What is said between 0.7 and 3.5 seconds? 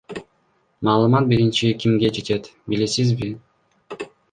Маалымат биринчи кимге жетет, билесизби?